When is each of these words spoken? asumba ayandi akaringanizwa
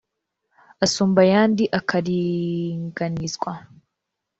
asumba 0.85 1.19
ayandi 1.25 1.63
akaringanizwa 1.79 3.51